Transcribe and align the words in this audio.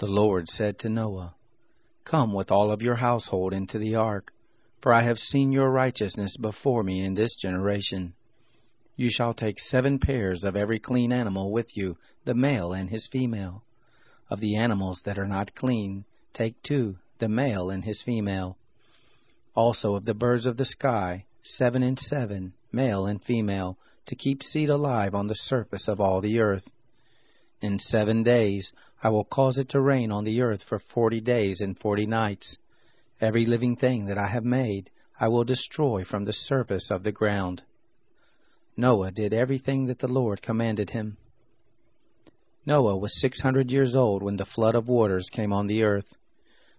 The 0.00 0.06
Lord 0.06 0.48
said 0.48 0.78
to 0.78 0.88
Noah, 0.88 1.34
Come 2.04 2.32
with 2.32 2.50
all 2.50 2.70
of 2.70 2.80
your 2.80 2.94
household 2.94 3.52
into 3.52 3.78
the 3.78 3.96
ark, 3.96 4.32
for 4.80 4.94
I 4.94 5.02
have 5.02 5.18
seen 5.18 5.52
your 5.52 5.70
righteousness 5.70 6.38
before 6.38 6.82
me 6.82 7.04
in 7.04 7.12
this 7.12 7.36
generation. 7.36 8.14
You 8.96 9.10
shall 9.10 9.34
take 9.34 9.60
seven 9.60 9.98
pairs 9.98 10.42
of 10.42 10.56
every 10.56 10.78
clean 10.78 11.12
animal 11.12 11.52
with 11.52 11.76
you, 11.76 11.98
the 12.24 12.32
male 12.32 12.72
and 12.72 12.88
his 12.88 13.08
female. 13.08 13.62
Of 14.30 14.40
the 14.40 14.56
animals 14.56 15.02
that 15.04 15.18
are 15.18 15.28
not 15.28 15.54
clean, 15.54 16.06
take 16.32 16.62
two, 16.62 16.96
the 17.18 17.28
male 17.28 17.68
and 17.68 17.84
his 17.84 18.00
female. 18.00 18.56
Also 19.54 19.96
of 19.96 20.06
the 20.06 20.14
birds 20.14 20.46
of 20.46 20.56
the 20.56 20.64
sky, 20.64 21.26
seven 21.42 21.82
and 21.82 21.98
seven, 21.98 22.54
male 22.72 23.04
and 23.04 23.22
female, 23.22 23.76
to 24.06 24.14
keep 24.14 24.42
seed 24.42 24.70
alive 24.70 25.14
on 25.14 25.26
the 25.26 25.34
surface 25.34 25.88
of 25.88 26.00
all 26.00 26.22
the 26.22 26.40
earth. 26.40 26.70
In 27.60 27.78
seven 27.78 28.22
days 28.22 28.72
I 29.02 29.10
will 29.10 29.24
cause 29.24 29.58
it 29.58 29.68
to 29.70 29.80
rain 29.80 30.10
on 30.10 30.24
the 30.24 30.40
earth 30.40 30.62
for 30.62 30.78
forty 30.78 31.20
days 31.20 31.60
and 31.60 31.78
forty 31.78 32.06
nights. 32.06 32.56
Every 33.20 33.44
living 33.44 33.76
thing 33.76 34.06
that 34.06 34.16
I 34.16 34.28
have 34.28 34.46
made 34.46 34.90
I 35.18 35.28
will 35.28 35.44
destroy 35.44 36.04
from 36.04 36.24
the 36.24 36.32
surface 36.32 36.90
of 36.90 37.02
the 37.02 37.12
ground. 37.12 37.62
Noah 38.78 39.10
did 39.10 39.34
everything 39.34 39.86
that 39.86 39.98
the 39.98 40.08
Lord 40.08 40.40
commanded 40.40 40.88
him. 40.90 41.18
Noah 42.64 42.96
was 42.96 43.20
six 43.20 43.42
hundred 43.42 43.70
years 43.70 43.94
old 43.94 44.22
when 44.22 44.36
the 44.36 44.46
flood 44.46 44.74
of 44.74 44.88
waters 44.88 45.28
came 45.28 45.52
on 45.52 45.66
the 45.66 45.82
earth. 45.82 46.14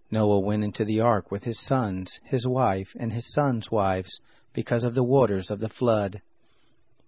Noah 0.09 0.39
went 0.39 0.63
into 0.63 0.83
the 0.83 1.01
ark 1.01 1.29
with 1.29 1.43
his 1.43 1.59
sons, 1.59 2.19
his 2.23 2.47
wife, 2.47 2.89
and 2.99 3.13
his 3.13 3.31
sons' 3.31 3.69
wives, 3.69 4.19
because 4.51 4.83
of 4.83 4.95
the 4.95 5.03
waters 5.03 5.51
of 5.51 5.59
the 5.59 5.69
flood. 5.69 6.23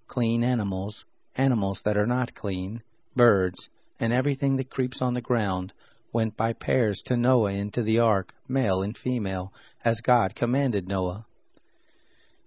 Clean 0.05 0.43
animals, 0.43 1.05
animals 1.35 1.81
that 1.85 1.97
are 1.97 2.05
not 2.05 2.35
clean, 2.35 2.83
birds, 3.15 3.69
and 3.99 4.11
everything 4.11 4.57
that 4.57 4.69
creeps 4.69 5.01
on 5.01 5.13
the 5.13 5.21
ground, 5.21 5.73
went 6.11 6.37
by 6.37 6.53
pairs 6.53 7.01
to 7.05 7.17
Noah 7.17 7.51
into 7.51 7.81
the 7.81 7.99
ark, 7.99 8.33
male 8.47 8.83
and 8.83 8.97
female, 8.97 9.51
as 9.83 10.01
God 10.01 10.35
commanded 10.35 10.87
Noah. 10.87 11.25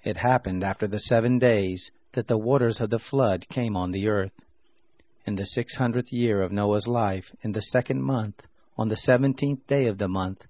It 0.05 0.17
happened 0.17 0.62
after 0.62 0.87
the 0.87 1.00
seven 1.00 1.38
days 1.38 1.91
that 2.12 2.28
the 2.28 2.38
waters 2.38 2.81
of 2.81 2.91
the 2.91 2.99
flood 2.99 3.49
came 3.49 3.76
on 3.76 3.91
the 3.91 4.09
earth. 4.09 4.44
In 5.26 5.34
the 5.34 5.44
six 5.44 5.75
hundredth 5.75 6.12
year 6.12 6.41
of 6.43 6.53
Noah's 6.53 6.87
life, 6.87 7.34
in 7.43 7.53
the 7.53 7.62
second 7.62 8.03
month, 8.03 8.43
on 8.78 8.88
the 8.88 8.97
seventeenth 8.97 9.66
day 9.66 9.87
of 9.87 9.99
the 9.99 10.09
month, 10.09 10.47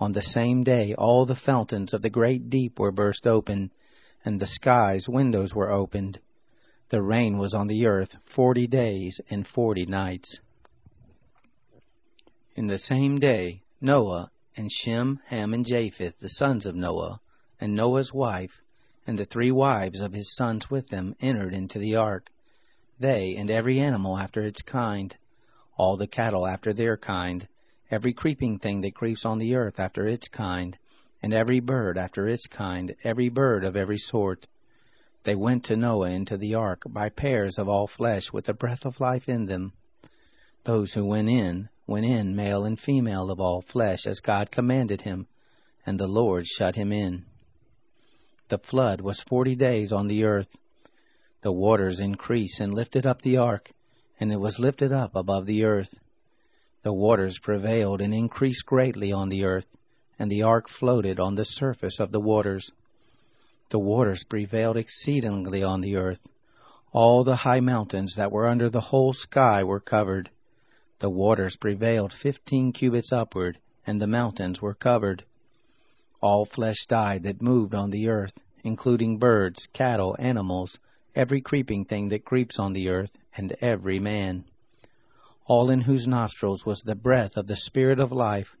on 0.00 0.12
the 0.12 0.22
same 0.22 0.64
day 0.64 0.94
all 0.94 1.26
the 1.26 1.36
fountains 1.36 1.92
of 1.92 2.00
the 2.00 2.10
great 2.10 2.48
deep 2.48 2.78
were 2.78 2.90
burst 2.90 3.26
open, 3.26 3.70
and 4.24 4.40
the 4.40 4.46
sky's 4.46 5.06
windows 5.08 5.54
were 5.54 5.70
opened 5.70 6.18
the 6.94 7.02
rain 7.02 7.38
was 7.38 7.54
on 7.54 7.66
the 7.66 7.86
earth 7.86 8.16
forty 8.24 8.68
days 8.68 9.20
and 9.28 9.48
forty 9.48 9.84
nights. 9.84 10.38
In 12.54 12.68
the 12.68 12.78
same 12.78 13.18
day, 13.18 13.62
Noah 13.80 14.30
and 14.56 14.70
Shem, 14.70 15.18
Ham, 15.26 15.52
and 15.54 15.66
Japheth, 15.66 16.20
the 16.20 16.28
sons 16.28 16.66
of 16.66 16.76
Noah, 16.76 17.18
and 17.60 17.74
Noah's 17.74 18.14
wife, 18.14 18.62
and 19.08 19.18
the 19.18 19.24
three 19.24 19.50
wives 19.50 20.00
of 20.00 20.12
his 20.12 20.36
sons 20.36 20.70
with 20.70 20.86
them, 20.86 21.16
entered 21.20 21.52
into 21.52 21.80
the 21.80 21.96
ark, 21.96 22.30
they 23.00 23.34
and 23.34 23.50
every 23.50 23.80
animal 23.80 24.16
after 24.16 24.42
its 24.42 24.62
kind, 24.62 25.16
all 25.76 25.96
the 25.96 26.06
cattle 26.06 26.46
after 26.46 26.72
their 26.72 26.96
kind, 26.96 27.48
every 27.90 28.12
creeping 28.12 28.60
thing 28.60 28.82
that 28.82 28.94
creeps 28.94 29.24
on 29.24 29.38
the 29.38 29.56
earth 29.56 29.80
after 29.80 30.06
its 30.06 30.28
kind, 30.28 30.78
and 31.20 31.34
every 31.34 31.58
bird 31.58 31.98
after 31.98 32.28
its 32.28 32.46
kind, 32.46 32.94
every 33.02 33.30
bird 33.30 33.64
of 33.64 33.74
every 33.74 33.98
sort. 33.98 34.46
They 35.24 35.34
went 35.34 35.64
to 35.64 35.76
Noah 35.76 36.10
into 36.10 36.36
the 36.36 36.54
ark 36.54 36.82
by 36.86 37.08
pairs 37.08 37.58
of 37.58 37.66
all 37.68 37.86
flesh 37.86 38.30
with 38.30 38.44
the 38.44 38.54
breath 38.54 38.84
of 38.84 39.00
life 39.00 39.26
in 39.28 39.46
them. 39.46 39.72
Those 40.64 40.92
who 40.92 41.04
went 41.04 41.30
in, 41.30 41.70
went 41.86 42.04
in 42.04 42.36
male 42.36 42.64
and 42.64 42.78
female 42.78 43.30
of 43.30 43.40
all 43.40 43.62
flesh, 43.62 44.06
as 44.06 44.20
God 44.20 44.50
commanded 44.50 45.00
him, 45.00 45.26
and 45.86 45.98
the 45.98 46.06
Lord 46.06 46.46
shut 46.46 46.74
him 46.74 46.92
in. 46.92 47.24
The 48.48 48.58
flood 48.58 49.00
was 49.00 49.20
forty 49.20 49.54
days 49.54 49.92
on 49.92 50.08
the 50.08 50.24
earth. 50.24 50.56
The 51.40 51.52
waters 51.52 52.00
increased 52.00 52.60
and 52.60 52.74
lifted 52.74 53.06
up 53.06 53.22
the 53.22 53.38
ark, 53.38 53.72
and 54.20 54.30
it 54.30 54.40
was 54.40 54.58
lifted 54.58 54.92
up 54.92 55.16
above 55.16 55.46
the 55.46 55.64
earth. 55.64 55.94
The 56.82 56.92
waters 56.92 57.38
prevailed 57.38 58.02
and 58.02 58.12
increased 58.12 58.66
greatly 58.66 59.10
on 59.10 59.30
the 59.30 59.44
earth, 59.44 59.74
and 60.18 60.30
the 60.30 60.42
ark 60.42 60.68
floated 60.68 61.18
on 61.18 61.34
the 61.34 61.46
surface 61.46 61.98
of 61.98 62.12
the 62.12 62.20
waters. 62.20 62.70
The 63.74 63.80
waters 63.80 64.22
prevailed 64.22 64.76
exceedingly 64.76 65.64
on 65.64 65.80
the 65.80 65.96
earth. 65.96 66.30
All 66.92 67.24
the 67.24 67.34
high 67.34 67.58
mountains 67.58 68.14
that 68.14 68.30
were 68.30 68.46
under 68.46 68.70
the 68.70 68.80
whole 68.80 69.12
sky 69.12 69.64
were 69.64 69.80
covered. 69.80 70.30
The 71.00 71.10
waters 71.10 71.56
prevailed 71.56 72.12
fifteen 72.12 72.72
cubits 72.72 73.10
upward, 73.12 73.58
and 73.84 74.00
the 74.00 74.06
mountains 74.06 74.62
were 74.62 74.74
covered. 74.74 75.24
All 76.20 76.44
flesh 76.44 76.86
died 76.86 77.24
that 77.24 77.42
moved 77.42 77.74
on 77.74 77.90
the 77.90 78.08
earth, 78.08 78.38
including 78.62 79.18
birds, 79.18 79.66
cattle, 79.72 80.14
animals, 80.20 80.78
every 81.16 81.40
creeping 81.40 81.84
thing 81.84 82.10
that 82.10 82.24
creeps 82.24 82.60
on 82.60 82.74
the 82.74 82.88
earth, 82.88 83.18
and 83.36 83.56
every 83.60 83.98
man. 83.98 84.44
All 85.46 85.68
in 85.68 85.80
whose 85.80 86.06
nostrils 86.06 86.64
was 86.64 86.82
the 86.82 86.94
breath 86.94 87.36
of 87.36 87.48
the 87.48 87.56
Spirit 87.56 87.98
of 87.98 88.12
life, 88.12 88.54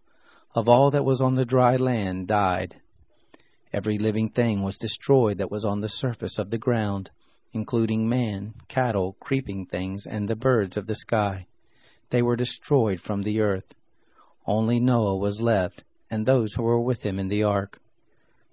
of 0.56 0.68
all 0.68 0.90
that 0.90 1.04
was 1.04 1.22
on 1.22 1.36
the 1.36 1.44
dry 1.44 1.76
land, 1.76 2.26
died. 2.26 2.80
Every 3.74 3.98
living 3.98 4.28
thing 4.28 4.62
was 4.62 4.78
destroyed 4.78 5.38
that 5.38 5.50
was 5.50 5.64
on 5.64 5.80
the 5.80 5.88
surface 5.88 6.38
of 6.38 6.50
the 6.50 6.58
ground, 6.58 7.10
including 7.52 8.08
man, 8.08 8.54
cattle, 8.68 9.16
creeping 9.18 9.66
things, 9.66 10.06
and 10.06 10.28
the 10.28 10.36
birds 10.36 10.76
of 10.76 10.86
the 10.86 10.94
sky. 10.94 11.48
They 12.10 12.22
were 12.22 12.36
destroyed 12.36 13.00
from 13.00 13.22
the 13.22 13.40
earth. 13.40 13.74
Only 14.46 14.78
Noah 14.78 15.16
was 15.16 15.40
left, 15.40 15.82
and 16.08 16.24
those 16.24 16.52
who 16.52 16.62
were 16.62 16.78
with 16.78 17.02
him 17.02 17.18
in 17.18 17.26
the 17.26 17.42
ark. 17.42 17.80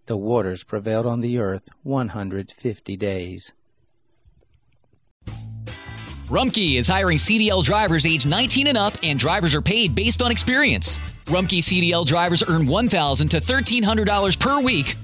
The 0.07 0.17
waters 0.17 0.63
prevailed 0.63 1.05
on 1.05 1.19
the 1.19 1.37
earth 1.37 1.69
one 1.83 2.07
hundred 2.07 2.51
fifty 2.57 2.97
days. 2.97 3.53
Rumpke 6.29 6.77
is 6.77 6.87
hiring 6.87 7.19
CDL 7.19 7.63
drivers 7.63 8.07
age 8.07 8.25
19 8.25 8.65
and 8.65 8.77
up, 8.77 8.95
and 9.03 9.19
drivers 9.19 9.53
are 9.53 9.61
paid 9.61 9.93
based 9.93 10.23
on 10.23 10.31
experience. 10.31 10.97
Rumpke 11.25 11.59
CDL 11.59 12.05
drivers 12.05 12.43
earn 12.47 12.66
1,000 12.66 13.28
to 13.28 13.40
$1,300 13.40 14.40
per 14.40 14.59
week 14.59 14.96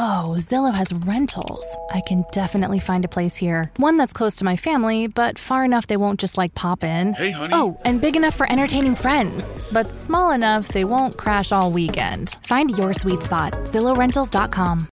Oh, 0.00 0.36
Zillow 0.38 0.72
has 0.72 0.92
rentals. 1.06 1.76
I 1.90 2.00
can 2.02 2.24
definitely 2.30 2.78
find 2.78 3.04
a 3.04 3.08
place 3.08 3.34
here. 3.34 3.72
One 3.78 3.96
that's 3.96 4.12
close 4.12 4.36
to 4.36 4.44
my 4.44 4.54
family, 4.54 5.08
but 5.08 5.40
far 5.40 5.64
enough 5.64 5.88
they 5.88 5.96
won't 5.96 6.20
just 6.20 6.38
like 6.38 6.54
pop 6.54 6.84
in. 6.84 7.14
Hey, 7.14 7.32
honey. 7.32 7.52
Oh, 7.52 7.76
and 7.84 8.00
big 8.00 8.14
enough 8.14 8.36
for 8.36 8.48
entertaining 8.48 8.94
friends, 8.94 9.60
but 9.72 9.90
small 9.90 10.30
enough 10.30 10.68
they 10.68 10.84
won't 10.84 11.16
crash 11.16 11.50
all 11.50 11.72
weekend. 11.72 12.38
Find 12.44 12.78
your 12.78 12.94
sweet 12.94 13.24
spot. 13.24 13.54
ZillowRentals.com. 13.64 14.86